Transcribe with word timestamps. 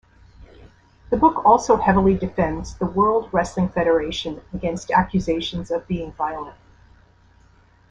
The 1.11 1.17
book 1.17 1.45
also 1.45 1.75
heavily 1.77 2.15
defends 2.17 2.73
the 2.73 2.87
World 2.87 3.29
Wrestling 3.31 3.69
Federation 3.69 4.41
against 4.51 4.89
accusations 4.89 5.69
of 5.69 5.87
being 5.87 6.11
violent. 6.13 6.57